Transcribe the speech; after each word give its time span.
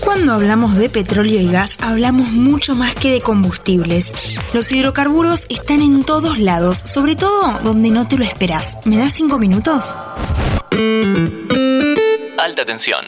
Cuando 0.00 0.32
hablamos 0.32 0.76
de 0.76 0.88
petróleo 0.88 1.40
y 1.40 1.50
gas, 1.50 1.76
hablamos 1.80 2.30
mucho 2.30 2.74
más 2.74 2.94
que 2.94 3.10
de 3.10 3.20
combustibles. 3.20 4.38
Los 4.52 4.70
hidrocarburos 4.72 5.46
están 5.48 5.82
en 5.82 6.04
todos 6.04 6.38
lados, 6.38 6.78
sobre 6.84 7.16
todo 7.16 7.58
donde 7.62 7.90
no 7.90 8.06
te 8.08 8.16
lo 8.16 8.24
esperas. 8.24 8.76
¿Me 8.84 8.98
das 8.98 9.12
cinco 9.12 9.38
minutos? 9.38 9.94
Alta 12.38 12.64
tensión. 12.64 13.06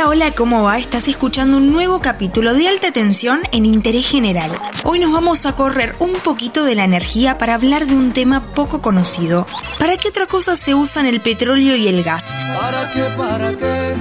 Hola, 0.00 0.08
hola, 0.08 0.30
¿cómo 0.30 0.62
va? 0.62 0.78
Estás 0.78 1.08
escuchando 1.08 1.58
un 1.58 1.72
nuevo 1.72 2.00
capítulo 2.00 2.54
de 2.54 2.68
alta 2.68 2.90
tensión 2.90 3.40
en 3.52 3.66
interés 3.66 4.08
general. 4.08 4.50
Hoy 4.84 4.98
nos 4.98 5.12
vamos 5.12 5.44
a 5.44 5.54
correr 5.54 5.94
un 5.98 6.14
poquito 6.14 6.64
de 6.64 6.74
la 6.74 6.84
energía 6.84 7.36
para 7.36 7.54
hablar 7.54 7.86
de 7.86 7.94
un 7.94 8.12
tema 8.14 8.40
poco 8.54 8.80
conocido. 8.80 9.46
¿Para 9.78 9.98
qué 9.98 10.08
otra 10.08 10.26
cosa 10.26 10.56
se 10.56 10.74
usan 10.74 11.04
el 11.04 11.20
petróleo 11.20 11.76
y 11.76 11.86
el 11.86 12.02
gas? 12.02 12.24
¿Para 12.58 12.90
qué, 12.90 13.02
para 13.14 13.50
qué, 13.54 13.94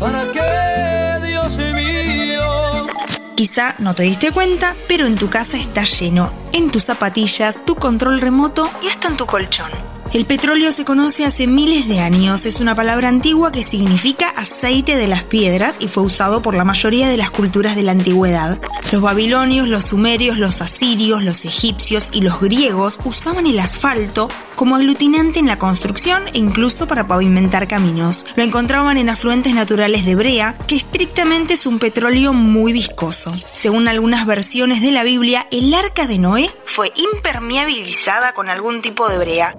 para 0.00 0.32
qué, 0.32 1.26
Dios 1.26 1.58
mío? 1.58 2.86
Quizá 3.34 3.74
no 3.80 3.94
te 3.94 4.04
diste 4.04 4.32
cuenta, 4.32 4.74
pero 4.88 5.06
en 5.06 5.16
tu 5.16 5.28
casa 5.28 5.58
está 5.58 5.84
lleno, 5.84 6.32
en 6.52 6.70
tus 6.70 6.84
zapatillas, 6.84 7.62
tu 7.66 7.74
control 7.74 8.22
remoto 8.22 8.66
y 8.82 8.88
hasta 8.88 9.08
en 9.08 9.18
tu 9.18 9.26
colchón. 9.26 9.93
El 10.14 10.26
petróleo 10.26 10.70
se 10.70 10.84
conoce 10.84 11.24
hace 11.24 11.48
miles 11.48 11.88
de 11.88 11.98
años, 11.98 12.46
es 12.46 12.60
una 12.60 12.76
palabra 12.76 13.08
antigua 13.08 13.50
que 13.50 13.64
significa 13.64 14.28
aceite 14.28 14.94
de 14.96 15.08
las 15.08 15.24
piedras 15.24 15.78
y 15.80 15.88
fue 15.88 16.04
usado 16.04 16.40
por 16.40 16.54
la 16.54 16.62
mayoría 16.62 17.08
de 17.08 17.16
las 17.16 17.32
culturas 17.32 17.74
de 17.74 17.82
la 17.82 17.90
antigüedad. 17.90 18.60
Los 18.92 19.02
babilonios, 19.02 19.66
los 19.66 19.86
sumerios, 19.86 20.38
los 20.38 20.62
asirios, 20.62 21.24
los 21.24 21.44
egipcios 21.44 22.10
y 22.12 22.20
los 22.20 22.40
griegos 22.40 23.00
usaban 23.04 23.48
el 23.48 23.58
asfalto 23.58 24.28
como 24.54 24.76
aglutinante 24.76 25.40
en 25.40 25.48
la 25.48 25.58
construcción 25.58 26.28
e 26.28 26.38
incluso 26.38 26.86
para 26.86 27.08
pavimentar 27.08 27.66
caminos. 27.66 28.24
Lo 28.36 28.44
encontraban 28.44 28.98
en 28.98 29.10
afluentes 29.10 29.52
naturales 29.52 30.04
de 30.04 30.14
brea, 30.14 30.56
que 30.68 30.76
estrictamente 30.76 31.54
es 31.54 31.66
un 31.66 31.80
petróleo 31.80 32.32
muy 32.32 32.72
viscoso. 32.72 33.34
Según 33.34 33.88
algunas 33.88 34.26
versiones 34.26 34.80
de 34.80 34.92
la 34.92 35.02
Biblia, 35.02 35.48
el 35.50 35.74
arca 35.74 36.06
de 36.06 36.20
Noé 36.20 36.50
fue 36.66 36.92
impermeabilizada 36.94 38.32
con 38.32 38.48
algún 38.48 38.80
tipo 38.80 39.08
de 39.08 39.18
brea. 39.18 39.56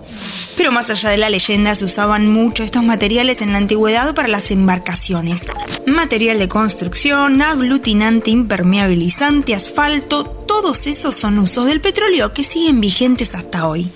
Pero 0.57 0.71
más 0.71 0.89
allá 0.89 1.09
de 1.09 1.17
la 1.17 1.29
leyenda, 1.29 1.75
se 1.75 1.85
usaban 1.85 2.31
mucho 2.31 2.63
estos 2.63 2.83
materiales 2.83 3.41
en 3.41 3.51
la 3.51 3.57
antigüedad 3.57 4.13
para 4.15 4.27
las 4.27 4.51
embarcaciones. 4.51 5.45
Material 5.85 6.39
de 6.39 6.47
construcción, 6.47 7.41
aglutinante, 7.41 8.31
impermeabilizante, 8.31 9.53
asfalto, 9.53 10.25
todos 10.25 10.87
esos 10.87 11.15
son 11.15 11.39
usos 11.39 11.65
del 11.65 11.81
petróleo 11.81 12.33
que 12.33 12.43
siguen 12.43 12.79
vigentes 12.81 13.35
hasta 13.35 13.67
hoy 13.67 13.89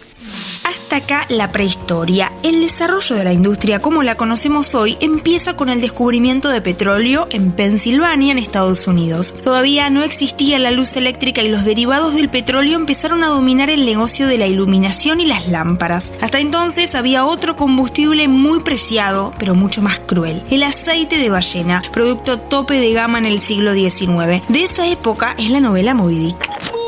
hasta 0.89 1.05
acá 1.05 1.25
la 1.29 1.51
prehistoria. 1.51 2.31
El 2.41 2.61
desarrollo 2.61 3.15
de 3.15 3.23
la 3.23 3.31
industria 3.31 3.79
como 3.79 4.01
la 4.01 4.15
conocemos 4.15 4.73
hoy 4.73 4.97
empieza 5.01 5.55
con 5.55 5.69
el 5.69 5.81
descubrimiento 5.81 6.49
de 6.49 6.61
petróleo 6.61 7.27
en 7.29 7.51
Pensilvania, 7.51 8.31
en 8.31 8.39
Estados 8.39 8.87
Unidos. 8.87 9.35
Todavía 9.43 9.91
no 9.91 10.01
existía 10.01 10.57
la 10.57 10.71
luz 10.71 10.95
eléctrica 10.95 11.43
y 11.43 11.47
los 11.47 11.63
derivados 11.63 12.15
del 12.15 12.29
petróleo 12.29 12.75
empezaron 12.75 13.23
a 13.23 13.27
dominar 13.27 13.69
el 13.69 13.85
negocio 13.85 14.25
de 14.25 14.39
la 14.39 14.47
iluminación 14.47 15.21
y 15.21 15.27
las 15.27 15.47
lámparas. 15.47 16.11
Hasta 16.21 16.39
entonces 16.39 16.95
había 16.95 17.23
otro 17.23 17.55
combustible 17.55 18.27
muy 18.27 18.61
preciado, 18.61 19.31
pero 19.37 19.53
mucho 19.53 19.83
más 19.83 19.99
cruel, 19.99 20.41
el 20.49 20.63
aceite 20.63 21.19
de 21.19 21.29
ballena, 21.29 21.83
producto 21.91 22.39
tope 22.39 22.79
de 22.79 22.93
gama 22.93 23.19
en 23.19 23.27
el 23.27 23.41
siglo 23.41 23.75
XIX. 23.75 24.41
De 24.47 24.63
esa 24.63 24.87
época 24.87 25.35
es 25.37 25.51
la 25.51 25.59
novela 25.59 25.93
Moby 25.93 26.17
Dick. 26.17 26.78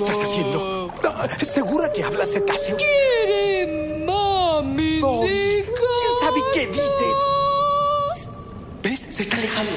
Estás 0.00 0.18
haciendo? 0.18 0.92
¿Segura 1.42 1.92
que 1.92 2.02
hablas 2.02 2.32
cetáceo? 2.32 2.76
Quiere 2.76 4.04
mami, 4.04 4.98
No. 5.00 5.20
¿Quién 5.22 5.64
sabe 6.20 6.40
qué 6.54 6.66
dices? 6.66 7.16
¿Ves? 8.82 9.06
Se 9.10 9.22
está 9.22 9.36
alejando. 9.36 9.72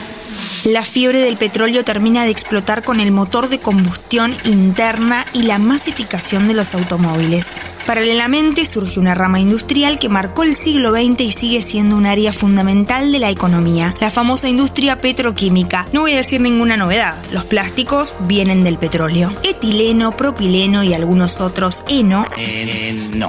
La 0.65 0.83
fiebre 0.83 1.19
del 1.19 1.35
petróleo 1.35 1.83
termina 1.83 2.23
de 2.23 2.29
explotar 2.31 2.83
con 2.83 3.01
el 3.01 3.11
motor 3.11 3.49
de 3.49 3.59
combustión 3.59 4.35
interna 4.45 5.25
y 5.33 5.43
la 5.43 5.59
masificación 5.59 6.47
de 6.47 6.53
los 6.53 6.73
automóviles. 6.73 7.47
Paralelamente 7.85 8.65
surge 8.65 8.97
una 8.97 9.13
rama 9.13 9.41
industrial 9.41 9.99
que 9.99 10.07
marcó 10.07 10.43
el 10.43 10.55
siglo 10.55 10.91
XX 10.91 11.19
y 11.19 11.31
sigue 11.31 11.61
siendo 11.61 11.97
un 11.97 12.05
área 12.05 12.31
fundamental 12.31 13.11
de 13.11 13.19
la 13.19 13.29
economía, 13.29 13.93
la 13.99 14.09
famosa 14.09 14.47
industria 14.47 15.01
petroquímica. 15.01 15.85
No 15.91 16.01
voy 16.01 16.13
a 16.13 16.17
decir 16.17 16.39
ninguna 16.39 16.77
novedad, 16.77 17.15
los 17.33 17.43
plásticos 17.43 18.15
vienen 18.21 18.63
del 18.63 18.77
petróleo. 18.77 19.33
Etileno, 19.43 20.11
propileno 20.11 20.83
y 20.83 20.93
algunos 20.93 21.41
otros, 21.41 21.83
eno, 21.89 22.25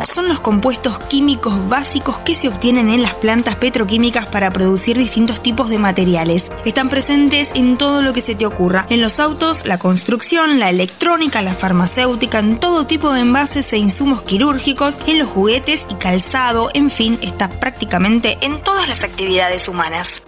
son 0.04 0.28
los 0.28 0.38
compuestos 0.38 1.00
químicos 1.00 1.68
básicos 1.68 2.18
que 2.18 2.36
se 2.36 2.48
obtienen 2.48 2.90
en 2.90 3.02
las 3.02 3.14
plantas 3.14 3.56
petroquímicas 3.56 4.28
para 4.28 4.52
producir 4.52 4.96
distintos 4.96 5.42
tipos 5.42 5.68
de 5.68 5.78
materiales. 5.78 6.52
Están 6.64 6.90
presentes 6.90 7.50
en 7.54 7.76
todo 7.76 8.02
lo 8.02 8.12
que 8.12 8.20
se 8.20 8.36
te 8.36 8.46
ocurra, 8.46 8.86
en 8.88 9.00
los 9.00 9.18
autos, 9.18 9.66
la 9.66 9.78
construcción, 9.78 10.60
la 10.60 10.70
electrónica, 10.70 11.42
la 11.42 11.54
farmacéutica, 11.54 12.38
en 12.38 12.60
todo 12.60 12.86
tipo 12.86 13.12
de 13.12 13.20
envases 13.20 13.72
e 13.72 13.78
insumos 13.78 14.22
quirúrgicos, 14.22 14.43
en 14.44 15.18
los 15.18 15.28
juguetes 15.30 15.86
y 15.88 15.94
calzado, 15.94 16.68
en 16.74 16.90
fin, 16.90 17.18
está 17.22 17.48
prácticamente 17.48 18.36
en 18.42 18.60
todas 18.60 18.86
las 18.86 19.02
actividades 19.02 19.68
humanas. 19.68 20.20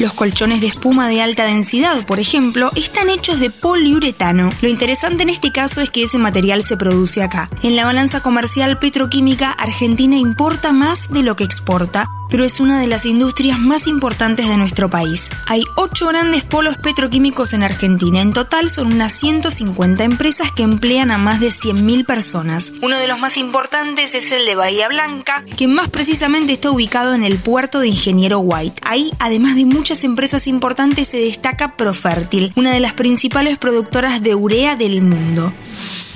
Los 0.00 0.12
colchones 0.14 0.60
de 0.60 0.66
espuma 0.66 1.08
de 1.08 1.22
alta 1.22 1.44
densidad, 1.44 2.04
por 2.04 2.18
ejemplo, 2.18 2.72
están 2.74 3.08
hechos 3.08 3.38
de 3.38 3.50
poliuretano. 3.50 4.52
Lo 4.62 4.68
interesante 4.68 5.22
en 5.22 5.28
este 5.28 5.52
caso 5.52 5.80
es 5.80 5.90
que 5.90 6.02
ese 6.02 6.18
material 6.18 6.64
se 6.64 6.76
produce 6.76 7.22
acá. 7.22 7.48
En 7.62 7.76
la 7.76 7.84
balanza 7.84 8.20
comercial 8.20 8.80
petroquímica, 8.80 9.52
Argentina 9.52 10.16
importa 10.16 10.72
más 10.72 11.08
de 11.10 11.22
lo 11.22 11.36
que 11.36 11.44
exporta, 11.44 12.08
pero 12.32 12.46
es 12.46 12.60
una 12.60 12.80
de 12.80 12.86
las 12.86 13.04
industrias 13.04 13.58
más 13.58 13.86
importantes 13.86 14.48
de 14.48 14.56
nuestro 14.56 14.88
país. 14.88 15.28
Hay 15.46 15.64
ocho 15.76 16.08
grandes 16.08 16.42
polos 16.42 16.78
petroquímicos 16.78 17.52
en 17.52 17.62
Argentina. 17.62 18.22
En 18.22 18.32
total 18.32 18.70
son 18.70 18.90
unas 18.90 19.12
150 19.12 20.02
empresas 20.02 20.50
que 20.50 20.62
emplean 20.62 21.10
a 21.10 21.18
más 21.18 21.40
de 21.40 21.48
100.000 21.48 22.06
personas. 22.06 22.72
Uno 22.80 22.98
de 22.98 23.06
los 23.06 23.18
más 23.18 23.36
importantes 23.36 24.14
es 24.14 24.32
el 24.32 24.46
de 24.46 24.54
Bahía 24.54 24.88
Blanca, 24.88 25.44
que 25.58 25.68
más 25.68 25.90
precisamente 25.90 26.54
está 26.54 26.70
ubicado 26.70 27.12
en 27.12 27.22
el 27.22 27.36
puerto 27.36 27.80
de 27.80 27.88
Ingeniero 27.88 28.38
White. 28.38 28.80
Ahí, 28.86 29.12
además 29.18 29.54
de 29.54 29.66
muchas 29.66 30.02
empresas 30.02 30.46
importantes, 30.46 31.08
se 31.08 31.18
destaca 31.18 31.76
Profértil, 31.76 32.50
una 32.56 32.72
de 32.72 32.80
las 32.80 32.94
principales 32.94 33.58
productoras 33.58 34.22
de 34.22 34.34
urea 34.34 34.74
del 34.74 35.02
mundo. 35.02 35.52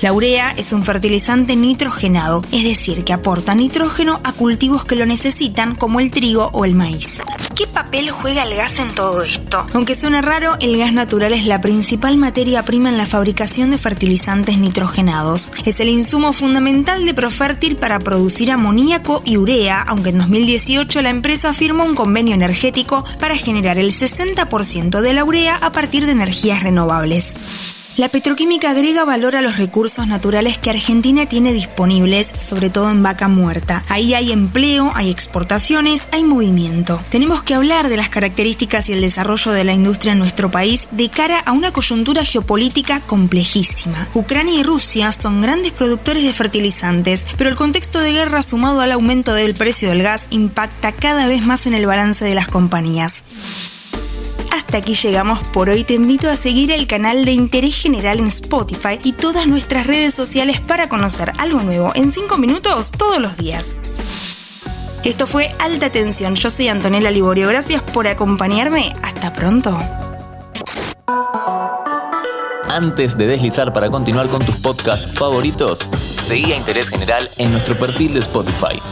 La 0.02 0.12
urea 0.12 0.52
es 0.58 0.74
un 0.74 0.84
fertilizante 0.84 1.56
nitrogenado, 1.56 2.44
es 2.52 2.64
decir, 2.64 3.02
que 3.02 3.14
aporta 3.14 3.54
nitrógeno 3.54 4.20
a 4.24 4.32
cultivos 4.32 4.84
que 4.84 4.94
lo 4.94 5.06
necesitan 5.06 5.74
como 5.74 6.00
el 6.00 6.10
trigo 6.10 6.50
o 6.52 6.66
el 6.66 6.74
maíz. 6.74 7.22
¿Qué 7.54 7.66
papel 7.66 8.10
juega 8.10 8.42
el 8.42 8.54
gas 8.54 8.78
en 8.78 8.94
todo 8.94 9.22
esto? 9.22 9.66
Aunque 9.72 9.94
suene 9.94 10.20
raro, 10.20 10.56
el 10.60 10.76
gas 10.76 10.92
natural 10.92 11.32
es 11.32 11.46
la 11.46 11.62
principal 11.62 12.18
materia 12.18 12.62
prima 12.62 12.90
en 12.90 12.98
la 12.98 13.06
fabricación 13.06 13.70
de 13.70 13.78
fertilizantes 13.78 14.58
nitrogenados. 14.58 15.50
Es 15.64 15.80
el 15.80 15.88
insumo 15.88 16.34
fundamental 16.34 17.06
de 17.06 17.14
Profértil 17.14 17.76
para 17.76 17.98
producir 17.98 18.50
amoníaco 18.52 19.22
y 19.24 19.38
urea, 19.38 19.80
aunque 19.80 20.10
en 20.10 20.18
2018 20.18 21.00
la 21.00 21.08
empresa 21.08 21.54
firmó 21.54 21.84
un 21.84 21.94
convenio 21.94 22.34
energético 22.34 23.06
para 23.18 23.38
generar 23.38 23.78
el 23.78 23.92
60% 23.92 25.00
de 25.00 25.14
la 25.14 25.24
urea 25.24 25.56
a 25.56 25.72
partir 25.72 26.04
de 26.04 26.12
energías 26.12 26.62
renovables. 26.62 27.35
La 27.96 28.10
petroquímica 28.10 28.72
agrega 28.72 29.06
valor 29.06 29.36
a 29.36 29.40
los 29.40 29.56
recursos 29.56 30.06
naturales 30.06 30.58
que 30.58 30.68
Argentina 30.68 31.24
tiene 31.24 31.54
disponibles, 31.54 32.26
sobre 32.26 32.68
todo 32.68 32.90
en 32.90 33.02
vaca 33.02 33.26
muerta. 33.28 33.84
Ahí 33.88 34.12
hay 34.12 34.32
empleo, 34.32 34.92
hay 34.94 35.10
exportaciones, 35.10 36.06
hay 36.12 36.22
movimiento. 36.22 37.02
Tenemos 37.08 37.42
que 37.42 37.54
hablar 37.54 37.88
de 37.88 37.96
las 37.96 38.10
características 38.10 38.90
y 38.90 38.92
el 38.92 39.00
desarrollo 39.00 39.52
de 39.52 39.64
la 39.64 39.72
industria 39.72 40.12
en 40.12 40.18
nuestro 40.18 40.50
país 40.50 40.88
de 40.90 41.08
cara 41.08 41.38
a 41.38 41.52
una 41.52 41.72
coyuntura 41.72 42.22
geopolítica 42.22 43.00
complejísima. 43.00 44.08
Ucrania 44.12 44.60
y 44.60 44.62
Rusia 44.62 45.10
son 45.12 45.40
grandes 45.40 45.72
productores 45.72 46.22
de 46.22 46.34
fertilizantes, 46.34 47.26
pero 47.38 47.48
el 47.48 47.56
contexto 47.56 48.00
de 48.00 48.12
guerra 48.12 48.42
sumado 48.42 48.82
al 48.82 48.92
aumento 48.92 49.32
del 49.32 49.54
precio 49.54 49.88
del 49.88 50.02
gas 50.02 50.26
impacta 50.28 50.92
cada 50.92 51.28
vez 51.28 51.46
más 51.46 51.64
en 51.64 51.72
el 51.72 51.86
balance 51.86 52.26
de 52.26 52.34
las 52.34 52.46
compañías. 52.46 53.22
Hasta 54.66 54.78
aquí 54.78 54.94
llegamos 54.96 55.46
por 55.48 55.68
hoy. 55.68 55.84
Te 55.84 55.94
invito 55.94 56.28
a 56.28 56.34
seguir 56.34 56.72
el 56.72 56.88
canal 56.88 57.24
de 57.24 57.30
Interés 57.30 57.80
General 57.80 58.18
en 58.18 58.26
Spotify 58.26 58.98
y 59.04 59.12
todas 59.12 59.46
nuestras 59.46 59.86
redes 59.86 60.12
sociales 60.12 60.60
para 60.60 60.88
conocer 60.88 61.32
algo 61.38 61.60
nuevo 61.60 61.92
en 61.94 62.10
5 62.10 62.36
minutos 62.36 62.90
todos 62.90 63.20
los 63.20 63.36
días. 63.36 63.76
Esto 65.04 65.28
fue 65.28 65.52
Alta 65.60 65.90
Tensión. 65.90 66.34
Yo 66.34 66.50
soy 66.50 66.66
Antonella 66.66 67.12
Liborio. 67.12 67.46
Gracias 67.46 67.80
por 67.80 68.08
acompañarme. 68.08 68.92
Hasta 69.02 69.32
pronto. 69.32 69.78
Antes 72.68 73.16
de 73.16 73.28
deslizar 73.28 73.72
para 73.72 73.88
continuar 73.88 74.28
con 74.28 74.44
tus 74.44 74.56
podcasts 74.56 75.08
favoritos, 75.16 75.88
seguí 76.20 76.52
a 76.52 76.56
Interés 76.56 76.90
General 76.90 77.30
en 77.36 77.52
nuestro 77.52 77.78
perfil 77.78 78.14
de 78.14 78.20
Spotify. 78.20 78.82